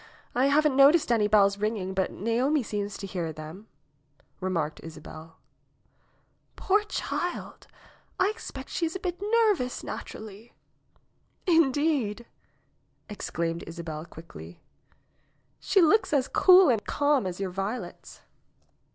I 0.33 0.47
haven't 0.47 0.75
noticed 0.75 1.11
any 1.11 1.27
bells 1.27 1.59
ringing, 1.59 1.93
but 1.93 2.09
Naomi 2.11 2.63
seems 2.63 2.97
to 2.97 3.05
hear 3.05 3.31
them," 3.31 3.67
remarked 4.39 4.79
Isabel. 4.81 5.37
^Toor 6.57 6.85
child! 6.89 7.67
I 8.19 8.31
expect 8.31 8.69
she 8.69 8.87
is 8.87 8.95
a 8.95 8.99
bit 8.99 9.21
nervous 9.21 9.83
naturally." 9.83 10.53
^Tndeed!" 11.45 12.25
exclaimed 13.11 13.63
Isabel 13.67 14.05
quickly, 14.05 14.63
'^she 15.61 15.87
looks 15.87 16.13
as 16.13 16.27
cool 16.27 16.69
and 16.69 16.83
calm 16.83 17.27
as 17.27 17.39
your 17.39 17.51
violets." 17.51 18.21